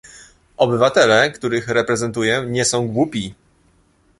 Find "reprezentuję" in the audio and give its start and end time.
1.67-2.43